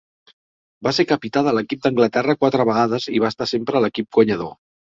Va 0.87 0.93
ser 0.99 1.05
capità 1.11 1.43
de 1.49 1.53
l'equip 1.57 1.83
d'Anglaterra 1.85 2.37
quatre 2.45 2.65
vegades 2.73 3.09
i 3.19 3.25
va 3.27 3.33
estar 3.35 3.51
sempre 3.55 3.79
a 3.81 3.87
l'equip 3.89 4.11
guanyador. 4.19 4.53